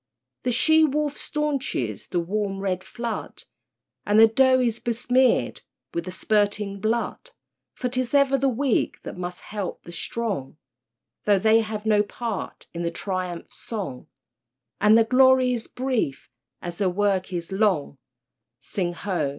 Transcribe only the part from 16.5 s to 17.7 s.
as their work is